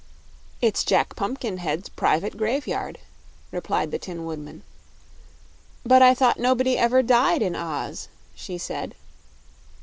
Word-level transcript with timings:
"It's 0.63 0.83
Jack 0.83 1.15
Pumpkinhead's 1.15 1.89
private 1.89 2.35
graveyard," 2.35 2.97
replied 3.51 3.91
the 3.91 3.99
Tin 3.99 4.25
Woodman. 4.25 4.63
"But 5.85 6.01
I 6.01 6.15
thought 6.15 6.39
nobody 6.39 6.75
ever 6.75 7.03
died 7.03 7.43
in 7.43 7.55
Oz," 7.55 8.07
she 8.33 8.57
said. 8.57 8.95